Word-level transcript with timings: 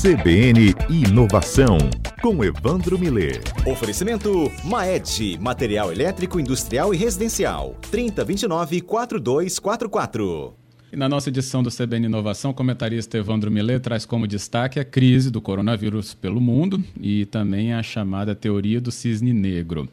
CBN 0.00 0.72
Inovação, 0.88 1.76
com 2.22 2.42
Evandro 2.42 2.98
Miller. 2.98 3.38
Oferecimento 3.66 4.50
Maed, 4.64 5.36
material 5.38 5.92
elétrico, 5.92 6.40
industrial 6.40 6.94
e 6.94 6.96
residencial. 6.96 7.76
3029-4244. 7.92 10.54
E 10.90 10.96
na 10.96 11.06
nossa 11.06 11.28
edição 11.28 11.62
do 11.62 11.70
CBN 11.70 12.06
Inovação, 12.06 12.50
o 12.50 12.54
comentarista 12.54 13.18
Evandro 13.18 13.50
Miller 13.50 13.78
traz 13.78 14.06
como 14.06 14.26
destaque 14.26 14.80
a 14.80 14.86
crise 14.86 15.30
do 15.30 15.42
coronavírus 15.42 16.14
pelo 16.14 16.40
mundo 16.40 16.82
e 16.98 17.26
também 17.26 17.74
a 17.74 17.82
chamada 17.82 18.34
teoria 18.34 18.80
do 18.80 18.90
cisne 18.90 19.34
negro. 19.34 19.86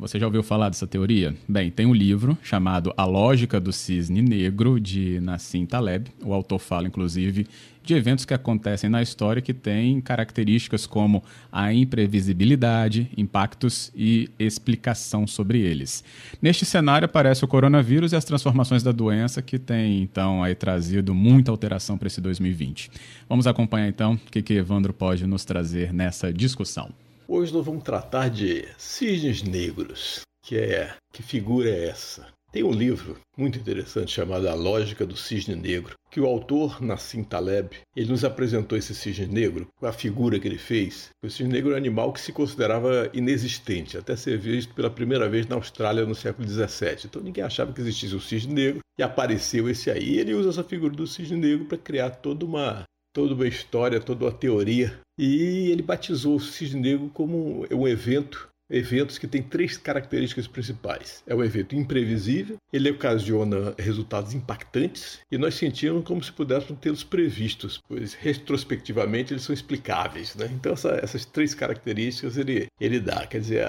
Você 0.00 0.18
já 0.18 0.24
ouviu 0.24 0.42
falar 0.42 0.70
dessa 0.70 0.86
teoria? 0.86 1.36
Bem, 1.46 1.70
tem 1.70 1.84
um 1.84 1.92
livro 1.92 2.36
chamado 2.42 2.90
A 2.96 3.04
Lógica 3.04 3.60
do 3.60 3.70
Cisne 3.70 4.22
Negro, 4.22 4.80
de 4.80 5.20
Nassim 5.20 5.66
Taleb. 5.66 6.10
O 6.24 6.32
autor 6.32 6.58
fala, 6.58 6.88
inclusive, 6.88 7.46
de 7.84 7.92
eventos 7.92 8.24
que 8.24 8.32
acontecem 8.32 8.88
na 8.88 9.02
história 9.02 9.42
que 9.42 9.52
têm 9.52 10.00
características 10.00 10.86
como 10.86 11.22
a 11.52 11.74
imprevisibilidade, 11.74 13.10
impactos 13.14 13.92
e 13.94 14.30
explicação 14.38 15.26
sobre 15.26 15.60
eles. 15.60 16.02
Neste 16.40 16.64
cenário 16.64 17.04
aparece 17.04 17.44
o 17.44 17.48
coronavírus 17.48 18.12
e 18.12 18.16
as 18.16 18.24
transformações 18.24 18.82
da 18.82 18.92
doença 18.92 19.42
que 19.42 19.58
tem 19.58 20.00
então 20.00 20.42
aí 20.42 20.54
trazido 20.54 21.14
muita 21.14 21.50
alteração 21.50 21.98
para 21.98 22.06
esse 22.06 22.22
2020. 22.22 22.90
Vamos 23.28 23.46
acompanhar 23.46 23.88
então 23.88 24.14
o 24.14 24.30
que, 24.30 24.40
que 24.40 24.54
Evandro 24.54 24.94
pode 24.94 25.26
nos 25.26 25.44
trazer 25.44 25.92
nessa 25.92 26.32
discussão. 26.32 26.90
Hoje 27.32 27.54
nós 27.54 27.64
vamos 27.64 27.84
tratar 27.84 28.28
de 28.28 28.66
cisnes 28.76 29.40
negros. 29.40 30.22
Que 30.44 30.58
é 30.58 30.96
que 31.12 31.22
figura 31.22 31.70
é 31.70 31.86
essa? 31.86 32.26
Tem 32.50 32.64
um 32.64 32.72
livro 32.72 33.16
muito 33.38 33.56
interessante 33.56 34.10
chamado 34.10 34.48
A 34.48 34.54
Lógica 34.54 35.06
do 35.06 35.16
Cisne 35.16 35.54
Negro, 35.54 35.94
que 36.10 36.20
o 36.20 36.26
autor 36.26 36.82
Nassim 36.82 37.22
Taleb, 37.22 37.76
ele 37.94 38.10
nos 38.10 38.24
apresentou 38.24 38.76
esse 38.76 38.96
cisne 38.96 39.26
negro, 39.26 39.68
a 39.80 39.92
figura 39.92 40.40
que 40.40 40.48
ele 40.48 40.58
fez. 40.58 41.10
O 41.22 41.30
cisne 41.30 41.52
negro 41.52 41.70
é 41.70 41.74
um 41.74 41.76
animal 41.76 42.12
que 42.12 42.20
se 42.20 42.32
considerava 42.32 43.08
inexistente, 43.14 43.96
até 43.96 44.16
ser 44.16 44.36
visto 44.36 44.74
pela 44.74 44.90
primeira 44.90 45.28
vez 45.28 45.46
na 45.46 45.54
Austrália 45.54 46.04
no 46.04 46.16
século 46.16 46.48
XVII. 46.48 47.04
Então 47.04 47.22
ninguém 47.22 47.44
achava 47.44 47.72
que 47.72 47.80
existisse 47.80 48.16
o 48.16 48.20
cisne 48.20 48.52
negro 48.52 48.80
e 48.98 49.04
apareceu 49.04 49.68
esse 49.68 49.88
aí. 49.88 50.14
E 50.14 50.18
ele 50.18 50.34
usa 50.34 50.48
essa 50.48 50.64
figura 50.64 50.92
do 50.92 51.06
cisne 51.06 51.36
negro 51.36 51.66
para 51.66 51.78
criar 51.78 52.10
toda 52.10 52.44
uma 52.44 52.82
toda 53.12 53.34
uma 53.34 53.46
história, 53.46 54.00
toda 54.00 54.24
uma 54.24 54.32
teoria. 54.32 54.98
E 55.18 55.70
ele 55.70 55.82
batizou 55.82 56.36
o 56.36 56.40
Cisne 56.40 56.80
Negro 56.80 57.10
como 57.12 57.66
um 57.70 57.86
evento, 57.86 58.48
eventos 58.70 59.18
que 59.18 59.26
tem 59.26 59.42
três 59.42 59.76
características 59.76 60.46
principais. 60.46 61.22
É 61.26 61.34
um 61.34 61.44
evento 61.44 61.74
imprevisível, 61.74 62.56
ele 62.72 62.90
ocasiona 62.90 63.74
resultados 63.76 64.32
impactantes 64.32 65.18
e 65.30 65.36
nós 65.36 65.56
sentimos 65.56 66.04
como 66.04 66.22
se 66.22 66.32
pudéssemos 66.32 66.80
tê-los 66.80 67.02
previstos, 67.02 67.82
pois 67.88 68.14
retrospectivamente 68.14 69.32
eles 69.32 69.42
são 69.42 69.52
explicáveis. 69.52 70.34
Né? 70.36 70.48
Então 70.52 70.72
essa, 70.72 70.90
essas 71.02 71.24
três 71.24 71.52
características 71.52 72.36
ele, 72.36 72.68
ele 72.80 73.00
dá, 73.00 73.26
quer 73.26 73.40
dizer, 73.40 73.66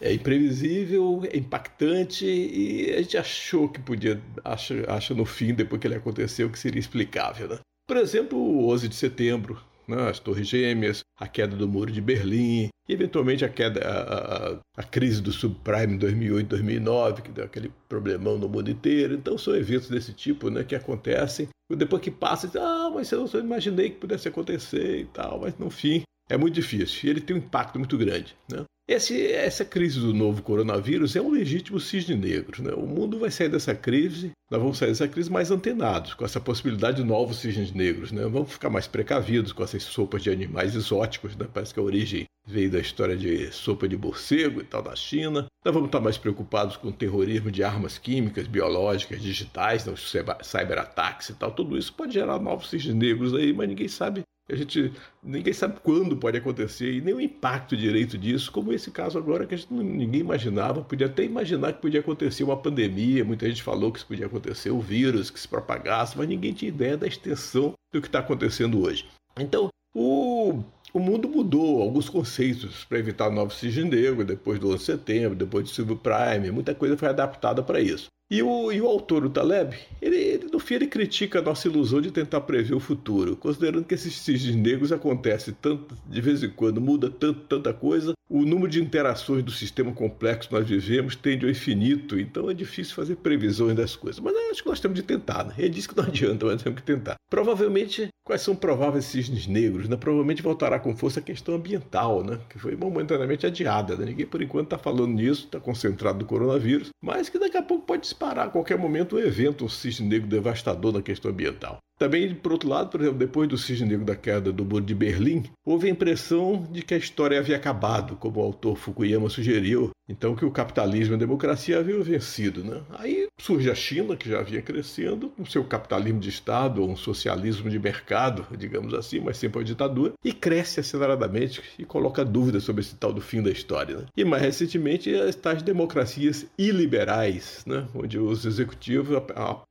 é 0.00 0.12
imprevisível, 0.12 1.22
é 1.30 1.36
impactante 1.36 2.24
e 2.24 2.94
a 2.94 3.02
gente 3.02 3.18
achou 3.18 3.68
que 3.68 3.80
podia, 3.80 4.22
acha, 4.44 4.84
acha 4.88 5.14
no 5.14 5.24
fim, 5.24 5.52
depois 5.52 5.80
que 5.80 5.86
ele 5.88 5.96
aconteceu, 5.96 6.48
que 6.48 6.58
seria 6.58 6.80
explicável. 6.80 7.48
Né? 7.48 7.58
Por 7.86 7.96
exemplo, 7.98 8.38
o 8.38 8.70
11 8.70 8.88
de 8.88 8.94
setembro, 8.94 9.60
né, 9.86 10.08
as 10.08 10.18
Torres 10.18 10.48
Gêmeas, 10.48 11.00
a 11.18 11.28
queda 11.28 11.54
do 11.54 11.68
Muro 11.68 11.92
de 11.92 12.00
Berlim, 12.00 12.68
e 12.88 12.92
eventualmente 12.92 13.44
a 13.44 13.48
queda, 13.48 13.80
a, 13.86 14.52
a, 14.54 14.60
a 14.78 14.82
crise 14.82 15.20
do 15.20 15.32
subprime 15.32 15.94
em 15.94 15.98
2008, 15.98 16.48
2009, 16.48 17.22
que 17.22 17.30
deu 17.30 17.44
aquele 17.44 17.70
problemão 17.88 18.38
no 18.38 18.48
mundo 18.48 18.70
inteiro. 18.70 19.14
Então 19.14 19.36
são 19.36 19.54
eventos 19.54 19.88
desse 19.88 20.12
tipo, 20.12 20.50
né, 20.50 20.64
que 20.64 20.74
acontecem. 20.74 21.48
Depois 21.70 22.02
que 22.02 22.10
passa, 22.10 22.46
diz, 22.46 22.56
ah, 22.56 22.90
mas 22.94 23.10
eu 23.10 23.26
não 23.26 23.40
imaginei 23.40 23.90
que 23.90 23.96
pudesse 23.96 24.28
acontecer 24.28 25.00
e 25.00 25.04
tal, 25.06 25.40
mas 25.40 25.56
no 25.58 25.70
fim 25.70 26.02
é 26.28 26.36
muito 26.36 26.54
difícil. 26.54 27.00
E 27.04 27.10
ele 27.10 27.20
tem 27.20 27.36
um 27.36 27.40
impacto 27.40 27.78
muito 27.78 27.96
grande, 27.98 28.36
né? 28.50 28.64
Esse, 28.86 29.32
essa 29.32 29.64
crise 29.64 29.98
do 29.98 30.12
novo 30.12 30.42
coronavírus 30.42 31.16
é 31.16 31.20
um 31.20 31.30
legítimo 31.30 31.80
cisne 31.80 32.14
negro. 32.14 32.62
Né? 32.62 32.70
O 32.74 32.86
mundo 32.86 33.18
vai 33.18 33.30
sair 33.30 33.48
dessa 33.48 33.74
crise, 33.74 34.32
nós 34.50 34.60
vamos 34.60 34.76
sair 34.76 34.88
dessa 34.88 35.08
crise 35.08 35.32
mais 35.32 35.50
antenados, 35.50 36.12
com 36.12 36.22
essa 36.22 36.38
possibilidade 36.38 36.98
de 36.98 37.04
novos 37.04 37.38
cisnes 37.38 37.72
negros. 37.72 38.12
Né? 38.12 38.22
Vamos 38.24 38.52
ficar 38.52 38.68
mais 38.68 38.86
precavidos 38.86 39.52
com 39.52 39.64
essas 39.64 39.84
sopas 39.84 40.22
de 40.22 40.28
animais 40.28 40.74
exóticos. 40.74 41.34
Né? 41.34 41.48
Parece 41.50 41.72
que 41.72 41.80
a 41.80 41.82
origem 41.82 42.26
veio 42.46 42.70
da 42.70 42.78
história 42.78 43.16
de 43.16 43.50
sopa 43.52 43.88
de 43.88 43.96
morcego 43.96 44.60
e 44.60 44.64
tal 44.64 44.82
da 44.82 44.94
China. 44.94 45.46
Nós 45.64 45.72
vamos 45.72 45.88
estar 45.88 46.00
mais 46.00 46.18
preocupados 46.18 46.76
com 46.76 46.88
o 46.88 46.92
terrorismo 46.92 47.50
de 47.50 47.64
armas 47.64 47.96
químicas, 47.96 48.46
biológicas, 48.46 49.22
digitais, 49.22 49.86
né? 49.86 49.94
os 49.94 50.12
cyberataques 50.42 51.30
e 51.30 51.34
tal. 51.34 51.50
Tudo 51.50 51.78
isso 51.78 51.94
pode 51.94 52.12
gerar 52.12 52.38
novos 52.38 52.68
cisnes 52.68 52.94
negros 52.94 53.34
aí, 53.34 53.54
mas 53.54 53.66
ninguém 53.66 53.88
sabe 53.88 54.22
a 54.50 54.54
gente 54.54 54.92
ninguém 55.22 55.52
sabe 55.52 55.80
quando 55.82 56.16
pode 56.16 56.36
acontecer 56.36 56.92
e 56.92 57.00
nem 57.00 57.14
o 57.14 57.20
impacto 57.20 57.76
direito 57.76 58.18
disso, 58.18 58.52
como 58.52 58.72
esse 58.72 58.90
caso 58.90 59.18
agora 59.18 59.46
que 59.46 59.54
a 59.54 59.56
gente 59.56 59.72
ninguém 59.72 60.20
imaginava, 60.20 60.82
podia 60.82 61.06
até 61.06 61.24
imaginar 61.24 61.72
que 61.72 61.80
podia 61.80 62.00
acontecer 62.00 62.44
uma 62.44 62.56
pandemia, 62.56 63.24
muita 63.24 63.48
gente 63.48 63.62
falou 63.62 63.90
que 63.90 63.98
isso 63.98 64.06
podia 64.06 64.26
acontecer, 64.26 64.70
o 64.70 64.80
vírus 64.80 65.30
que 65.30 65.40
se 65.40 65.48
propagasse, 65.48 66.18
mas 66.18 66.28
ninguém 66.28 66.52
tinha 66.52 66.68
ideia 66.68 66.96
da 66.96 67.06
extensão 67.06 67.72
do 67.92 68.00
que 68.00 68.08
está 68.08 68.18
acontecendo 68.18 68.82
hoje. 68.82 69.06
Então, 69.38 69.68
o, 69.94 70.62
o 70.92 70.98
mundo 70.98 71.28
mudou 71.28 71.80
alguns 71.80 72.08
conceitos 72.08 72.84
para 72.84 72.98
evitar 72.98 73.30
novos 73.30 73.58
cisne 73.58 73.88
negro, 73.88 74.24
depois 74.24 74.58
do 74.58 74.68
11 74.68 74.78
de 74.78 74.84
setembro, 74.84 75.36
depois 75.36 75.64
do 75.64 75.70
subprime, 75.70 76.50
muita 76.50 76.74
coisa 76.74 76.96
foi 76.96 77.08
adaptada 77.08 77.62
para 77.62 77.80
isso. 77.80 78.08
E 78.30 78.42
o, 78.42 78.72
e 78.72 78.80
o 78.80 78.86
autor, 78.86 79.24
o 79.24 79.30
Taleb, 79.30 79.76
ele, 80.00 80.33
ele 80.72 80.86
critica 80.86 81.40
a 81.40 81.42
nossa 81.42 81.68
ilusão 81.68 82.00
de 82.00 82.10
tentar 82.10 82.40
prever 82.42 82.74
o 82.74 82.80
futuro, 82.80 83.36
considerando 83.36 83.84
que 83.84 83.94
esses 83.94 84.14
cisnes 84.14 84.54
negros 84.54 84.92
acontecem 84.92 85.54
tanto 85.60 85.94
de 86.08 86.20
vez 86.20 86.42
em 86.42 86.48
quando, 86.48 86.80
muda 86.80 87.10
tanto, 87.10 87.40
tanta 87.40 87.74
coisa, 87.74 88.14
o 88.28 88.44
número 88.44 88.68
de 88.68 88.82
interações 88.82 89.42
do 89.42 89.50
sistema 89.50 89.92
complexo 89.92 90.48
que 90.48 90.54
nós 90.54 90.66
vivemos 90.66 91.14
tende 91.14 91.44
ao 91.44 91.50
infinito, 91.50 92.18
então 92.18 92.50
é 92.50 92.54
difícil 92.54 92.94
fazer 92.94 93.16
previsões 93.16 93.76
das 93.76 93.94
coisas. 93.94 94.20
Mas 94.20 94.34
acho 94.50 94.62
que 94.62 94.68
nós 94.68 94.80
temos 94.80 94.96
de 94.96 95.02
tentar, 95.02 95.44
né? 95.44 95.54
Ele 95.58 95.70
disse 95.70 95.88
que 95.88 95.96
não 95.96 96.04
adianta, 96.08 96.46
mas 96.46 96.62
temos 96.62 96.80
que 96.80 96.86
tentar. 96.86 97.16
Provavelmente, 97.28 98.08
quais 98.24 98.42
são 98.42 98.54
prováveis 98.54 99.04
cisnes 99.04 99.46
negros? 99.46 99.88
Né? 99.88 99.96
Provavelmente 99.96 100.42
voltará 100.42 100.78
com 100.78 100.96
força 100.96 101.20
a 101.20 101.22
questão 101.22 101.54
ambiental, 101.54 102.22
né? 102.22 102.38
que 102.48 102.58
foi 102.58 102.76
momentaneamente 102.76 103.46
adiada. 103.46 103.96
Né? 103.96 104.06
Ninguém 104.06 104.26
por 104.26 104.40
enquanto 104.40 104.66
está 104.66 104.78
falando 104.78 105.08
nisso, 105.08 105.44
está 105.44 105.60
concentrado 105.60 106.18
no 106.18 106.24
coronavírus, 106.24 106.90
mas 107.02 107.28
que 107.28 107.38
daqui 107.38 107.56
a 107.56 107.62
pouco 107.62 107.86
pode 107.86 108.02
disparar 108.02 108.46
a 108.46 108.50
qualquer 108.50 108.78
momento 108.78 109.16
um 109.16 109.18
evento, 109.18 109.64
um 109.64 109.68
cisne 109.68 110.08
negro 110.08 110.28
devastador 110.28 110.92
na 110.92 111.02
questão 111.02 111.30
ambiental. 111.30 111.78
Também, 112.04 112.34
por 112.34 112.52
outro 112.52 112.68
lado, 112.68 112.90
por 112.90 113.00
exemplo, 113.00 113.18
depois 113.18 113.48
do 113.48 113.56
cisne 113.56 113.88
negro 113.88 114.04
da 114.04 114.14
queda 114.14 114.52
do 114.52 114.62
muro 114.62 114.84
de 114.84 114.94
Berlim, 114.94 115.44
houve 115.64 115.88
a 115.88 115.90
impressão 115.90 116.68
de 116.70 116.82
que 116.82 116.92
a 116.92 116.98
história 116.98 117.38
havia 117.38 117.56
acabado, 117.56 118.14
como 118.16 118.40
o 118.40 118.42
autor 118.42 118.76
Fukuyama 118.76 119.30
sugeriu, 119.30 119.90
então 120.06 120.36
que 120.36 120.44
o 120.44 120.50
capitalismo 120.50 121.14
e 121.14 121.16
a 121.16 121.18
democracia 121.18 121.78
haviam 121.78 122.02
vencido. 122.02 122.62
Né? 122.62 122.82
Aí 122.98 123.26
surge 123.38 123.70
a 123.70 123.74
China, 123.74 124.16
que 124.18 124.28
já 124.28 124.42
vinha 124.42 124.60
crescendo, 124.60 125.30
com 125.30 125.46
seu 125.46 125.64
capitalismo 125.64 126.20
de 126.20 126.28
Estado, 126.28 126.82
ou 126.82 126.90
um 126.90 126.96
socialismo 126.96 127.70
de 127.70 127.78
mercado, 127.78 128.46
digamos 128.54 128.92
assim, 128.92 129.20
mas 129.20 129.38
sempre 129.38 129.60
uma 129.60 129.64
ditadura, 129.64 130.12
e 130.22 130.30
cresce 130.30 130.80
aceleradamente 130.80 131.62
e 131.78 131.86
coloca 131.86 132.22
dúvidas 132.22 132.64
sobre 132.64 132.82
esse 132.82 132.96
tal 132.96 133.14
do 133.14 133.22
fim 133.22 133.42
da 133.42 133.50
história. 133.50 133.96
Né? 133.96 134.04
E 134.14 134.24
mais 134.26 134.42
recentemente, 134.42 135.14
as 135.14 135.34
tais 135.36 135.62
democracias 135.62 136.44
iliberais, 136.58 137.64
né? 137.66 137.86
onde 137.94 138.18
os 138.18 138.44
executivos 138.44 139.16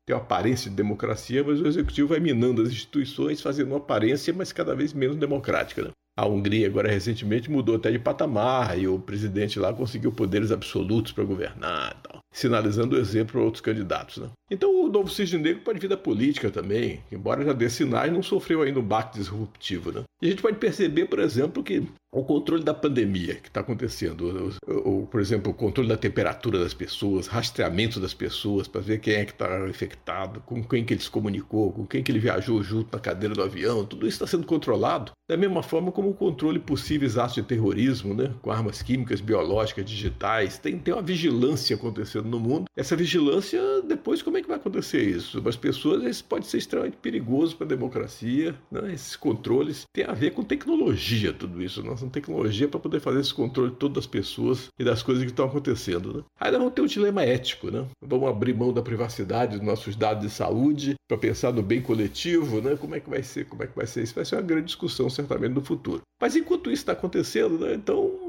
têm 0.06 0.16
uma 0.16 0.22
aparência 0.22 0.69
de 0.69 0.75
democracia, 0.75 1.44
mas 1.44 1.62
o 1.62 1.68
executivo 1.68 2.09
vai 2.09 2.19
minando 2.19 2.62
as 2.62 2.69
instituições, 2.69 3.41
fazendo 3.41 3.69
uma 3.69 3.78
aparência, 3.78 4.34
mas 4.34 4.52
cada 4.52 4.75
vez 4.75 4.94
menos 4.94 5.16
democrática. 5.16 5.84
Né? 5.84 5.91
A 6.16 6.28
Hungria, 6.28 6.68
agora 6.68 6.91
recentemente, 6.91 7.50
mudou 7.50 7.75
até 7.75 7.91
de 7.91 7.97
patamar 7.97 8.78
e 8.78 8.88
o 8.88 9.00
presidente 9.00 9.58
lá 9.59 9.74
conseguiu 9.74 10.12
poderes 10.12 10.52
absolutos 10.52 11.12
para 11.12 11.24
governar, 11.24 12.00
tal, 12.03 12.19
sinalizando 12.31 12.96
o 12.96 13.00
exemplo 13.00 13.34
para 13.34 13.42
outros 13.42 13.62
candidatos. 13.62 14.18
Né? 14.18 14.30
Então, 14.53 14.86
o 14.86 14.88
novo 14.88 15.09
cisne 15.09 15.40
negro 15.40 15.64
pode 15.64 15.80
vir 15.80 15.88
da 15.88 15.97
política 15.97 16.52
também, 16.52 17.02
embora 17.12 17.44
já 17.44 17.53
dê 17.53 17.68
sinais, 17.68 18.14
não 18.14 18.22
sofreu 18.22 18.62
ainda 18.62 18.80
um 18.80 18.84
baque 18.84 19.18
disruptivo. 19.18 19.92
Né? 19.92 20.04
E 20.22 20.27
a 20.27 20.30
gente 20.30 20.44
pode 20.44 20.57
perceber, 20.57 21.07
por 21.07 21.18
exemplo, 21.18 21.63
que 21.63 21.83
o 22.13 22.24
controle 22.24 22.63
da 22.63 22.74
pandemia 22.74 23.36
que 23.36 23.48
está 23.48 23.62
acontecendo, 23.62 24.56
o, 24.68 25.01
o, 25.01 25.07
por 25.07 25.19
exemplo, 25.19 25.51
o 25.51 25.56
controle 25.56 25.89
da 25.89 25.98
temperatura 25.98 26.60
das 26.60 26.74
pessoas, 26.74 27.25
rastreamento 27.25 28.00
das 28.00 28.13
pessoas 28.13 28.68
para 28.68 28.80
ver 28.80 29.00
quem 29.00 29.16
é 29.16 29.25
que 29.25 29.31
está 29.31 29.68
infectado, 29.68 30.39
com 30.42 30.63
quem 30.63 30.86
que 30.86 30.94
ele 30.94 31.01
se 31.01 31.10
comunicou, 31.10 31.72
com 31.74 31.88
quem 31.88 32.04
que 32.04 32.12
ele 32.12 32.19
viajou 32.19 32.62
junto 32.62 32.95
na 32.95 33.01
cadeira 33.01 33.33
do 33.33 33.42
avião, 33.42 33.83
tudo 33.83 34.07
isso 34.07 34.24
está 34.24 34.27
sendo 34.27 34.45
controlado 34.45 35.12
da 35.27 35.38
mesma 35.38 35.63
forma 35.63 35.92
como 35.92 36.10
o 36.10 36.13
controle 36.13 36.60
possíveis 36.60 37.18
atos 37.18 37.36
de 37.36 37.44
terrorismo, 37.44 38.13
né, 38.13 38.31
com 38.42 38.51
armas 38.51 38.81
químicas, 38.81 39.22
biológicas, 39.22 39.86
digitais, 39.86 40.57
tem, 40.57 40.77
tem 40.77 40.94
uma 40.94 41.01
vigilância 41.01 41.75
acontecendo 41.75 42.27
no 42.27 42.39
mundo. 42.39 42.66
Essa 42.77 42.95
vigilância 42.95 43.60
depois 43.81 44.22
como 44.22 44.38
é 44.38 44.43
que 44.44 44.50
vai 44.50 44.57
acontecer 44.57 45.01
isso? 45.01 45.42
As 45.48 45.56
pessoas, 45.56 46.04
isso 46.04 46.24
pode 46.25 46.45
ser 46.45 46.57
extremamente 46.57 46.98
perigoso 46.98 47.56
para 47.56 47.66
a 47.66 47.69
democracia, 47.69 48.56
né? 48.72 48.94
esses 48.94 49.16
controles 49.16 49.84
têm 49.94 50.06
a 50.06 50.13
ver 50.13 50.31
com 50.31 50.44
tecnologia, 50.44 51.34
tudo 51.34 51.62
isso. 51.62 51.81
Nós 51.84 52.00
temos 52.00 52.13
tecnologia 52.13 52.68
para 52.68 52.80
poder 52.80 53.00
fazer 53.00 53.22
esse 53.22 53.34
controle 53.34 53.72
todas 53.72 54.04
as 54.04 54.07
pessoas 54.07 54.68
e 54.78 54.84
das 54.84 55.01
coisas 55.01 55.24
que 55.24 55.31
estão 55.31 55.45
acontecendo. 55.45 56.18
Né? 56.18 56.24
Aí 56.40 56.51
nós 56.51 56.60
vamos 56.60 56.74
ter 56.74 56.81
um 56.81 56.86
dilema 56.86 57.24
ético, 57.24 57.72
né? 57.72 57.86
Vamos 58.01 58.30
abrir 58.30 58.54
mão 58.54 58.74
da 58.74 58.81
privacidade 58.81 59.57
dos 59.57 59.66
nossos 59.66 59.95
dados 59.95 60.24
de 60.24 60.30
saúde 60.30 60.96
para 61.07 61.18
pensar 61.18 61.51
no 61.54 61.63
bem 61.63 61.81
coletivo, 61.81 62.62
né? 62.62 62.75
Como 62.75 62.96
é 62.96 63.00
que 63.00 63.10
vai 63.10 63.24
ser? 63.24 63.46
Como 63.46 63.63
é 63.63 63.68
que 63.68 63.75
vai 63.75 63.88
ser 63.88 64.04
isso? 64.04 64.16
Vai 64.16 64.25
ser 64.25 64.36
uma 64.36 64.42
grande 64.42 64.66
discussão 64.66 65.10
certamente 65.10 65.54
no 65.54 65.62
futuro. 65.62 66.01
Mas 66.22 66.36
enquanto 66.36 66.72
isso 66.72 66.81
está 66.81 66.94
acontecendo, 66.94 67.60
né? 67.60 67.74
Então 67.74 68.23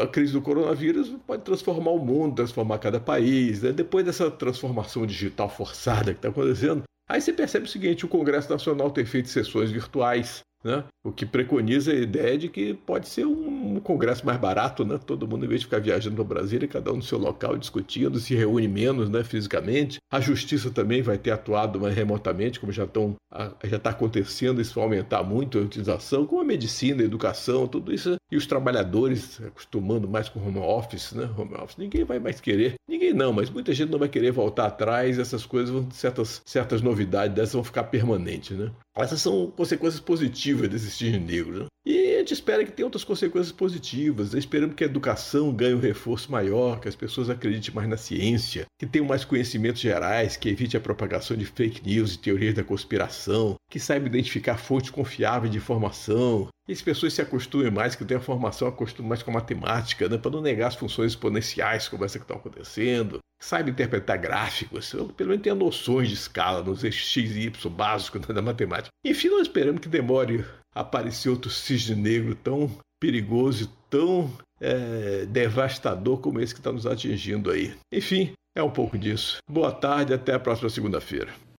a 0.00 0.06
crise 0.06 0.32
do 0.32 0.42
coronavírus 0.42 1.14
pode 1.26 1.42
transformar 1.42 1.90
o 1.90 1.98
mundo, 1.98 2.36
transformar 2.36 2.78
cada 2.78 3.00
país. 3.00 3.62
Né? 3.62 3.72
Depois 3.72 4.04
dessa 4.04 4.30
transformação 4.30 5.06
digital 5.06 5.48
forçada 5.48 6.12
que 6.12 6.18
está 6.18 6.28
acontecendo, 6.28 6.82
aí 7.08 7.20
você 7.20 7.32
percebe 7.32 7.66
o 7.66 7.68
seguinte: 7.68 8.04
o 8.04 8.08
Congresso 8.08 8.50
Nacional 8.50 8.90
tem 8.90 9.04
feito 9.04 9.28
sessões 9.28 9.70
virtuais. 9.70 10.40
Né? 10.66 10.82
O 11.04 11.12
que 11.12 11.24
preconiza 11.24 11.92
a 11.92 11.94
ideia 11.94 12.36
de 12.36 12.48
que 12.48 12.74
pode 12.74 13.08
ser 13.08 13.24
um, 13.24 13.78
congresso 13.78 14.26
mais 14.26 14.36
barato, 14.36 14.84
né? 14.84 14.98
Todo 14.98 15.28
mundo, 15.28 15.44
em 15.44 15.48
vez 15.48 15.60
de 15.60 15.66
ficar 15.66 15.78
viajando 15.78 16.16
para 16.16 16.24
Brasília, 16.24 16.66
cada 16.66 16.92
um 16.92 16.96
no 16.96 17.02
seu 17.02 17.18
local 17.18 17.56
discutindo, 17.56 18.18
se 18.18 18.34
reúne 18.34 18.66
menos, 18.66 19.08
né? 19.08 19.22
Fisicamente. 19.22 19.98
A 20.12 20.20
justiça 20.20 20.68
também 20.68 21.02
vai 21.02 21.16
ter 21.16 21.30
atuado 21.30 21.80
mais 21.80 21.94
remotamente, 21.94 22.58
como 22.58 22.72
já 22.72 22.82
está 22.82 23.90
acontecendo, 23.90 24.60
isso 24.60 24.74
vai 24.74 24.82
aumentar 24.82 25.22
muito 25.22 25.56
a 25.56 25.60
utilização, 25.60 26.26
como 26.26 26.40
a 26.40 26.44
medicina, 26.44 27.02
a 27.02 27.04
educação, 27.04 27.68
tudo 27.68 27.94
isso. 27.94 28.16
E 28.32 28.36
os 28.36 28.44
trabalhadores 28.44 29.40
acostumando 29.40 30.08
mais 30.08 30.28
com 30.28 30.40
home 30.40 30.58
office, 30.58 31.12
né? 31.12 31.30
Home 31.38 31.54
office. 31.54 31.76
Ninguém 31.76 32.02
vai 32.02 32.18
mais 32.18 32.40
querer, 32.40 32.74
ninguém 32.88 33.14
não, 33.14 33.32
mas 33.32 33.48
muita 33.48 33.72
gente 33.72 33.92
não 33.92 34.00
vai 34.00 34.08
querer 34.08 34.32
voltar 34.32 34.66
atrás. 34.66 35.16
Essas 35.16 35.46
coisas, 35.46 35.84
certas, 35.92 36.42
certas 36.44 36.82
novidades 36.82 37.36
dessas 37.36 37.52
vão 37.52 37.62
ficar 37.62 37.84
permanentes, 37.84 38.58
né? 38.58 38.72
Essas 38.96 39.20
são 39.20 39.50
consequências 39.50 40.00
positivas 40.00 40.55
desse 40.56 40.90
cisne 40.90 41.18
negro. 41.18 41.60
Né? 41.60 41.66
E 41.84 42.16
a 42.16 42.18
gente 42.18 42.34
espera 42.34 42.64
que 42.64 42.72
tenha 42.72 42.86
outras 42.86 43.04
consequências 43.04 43.52
positivas. 43.52 44.34
Esperamos 44.34 44.74
que 44.74 44.82
a 44.82 44.86
educação 44.86 45.52
ganhe 45.52 45.74
um 45.74 45.80
reforço 45.80 46.32
maior, 46.32 46.80
que 46.80 46.88
as 46.88 46.96
pessoas 46.96 47.30
acreditem 47.30 47.74
mais 47.74 47.88
na 47.88 47.96
ciência, 47.96 48.66
que 48.78 48.86
tenham 48.86 49.06
mais 49.06 49.24
conhecimentos 49.24 49.80
gerais, 49.80 50.36
que 50.36 50.48
evite 50.48 50.76
a 50.76 50.80
propagação 50.80 51.36
de 51.36 51.44
fake 51.44 51.86
news 51.86 52.14
e 52.14 52.18
teorias 52.18 52.54
da 52.54 52.64
conspiração, 52.64 53.54
que 53.70 53.78
saiba 53.78 54.06
identificar 54.06 54.56
fontes 54.56 54.90
confiáveis 54.90 55.52
de 55.52 55.58
informação, 55.58 56.48
e 56.68 56.72
as 56.72 56.82
pessoas 56.82 57.12
se 57.12 57.22
acostumem 57.22 57.70
mais, 57.70 57.94
que 57.94 58.04
tenham 58.04 58.20
formação, 58.20 58.66
acostumem 58.66 59.08
mais 59.08 59.22
com 59.22 59.30
a 59.30 59.34
matemática, 59.34 60.08
né, 60.08 60.18
para 60.18 60.32
não 60.32 60.40
negar 60.40 60.68
as 60.68 60.74
funções 60.74 61.12
exponenciais 61.12 61.88
como 61.88 62.04
essa 62.04 62.18
que 62.18 62.24
estão 62.24 62.36
acontecendo, 62.36 63.20
saiba 63.46 63.70
interpretar 63.70 64.18
gráficos, 64.18 64.92
pelo 65.16 65.30
menos 65.30 65.42
tenha 65.42 65.54
noções 65.54 66.08
de 66.08 66.14
escala 66.14 66.64
nos 66.64 66.84
x 66.84 67.16
e 67.16 67.46
y 67.46 67.70
básicos 67.70 68.20
da 68.26 68.42
matemática. 68.42 68.90
Enfim, 69.04 69.28
nós 69.28 69.42
esperamos 69.42 69.80
que 69.80 69.88
demore 69.88 70.44
aparecer 70.74 71.28
outro 71.28 71.48
cisne 71.48 71.94
negro 71.94 72.34
tão 72.34 72.68
perigoso 73.00 73.64
e 73.64 73.68
tão 73.88 74.32
é, 74.60 75.26
devastador 75.26 76.18
como 76.18 76.40
esse 76.40 76.52
que 76.52 76.60
está 76.60 76.72
nos 76.72 76.86
atingindo 76.86 77.50
aí. 77.50 77.72
Enfim, 77.92 78.32
é 78.52 78.62
um 78.62 78.70
pouco 78.70 78.98
disso. 78.98 79.36
Boa 79.48 79.70
tarde, 79.70 80.12
até 80.12 80.34
a 80.34 80.40
próxima 80.40 80.68
segunda-feira. 80.68 81.45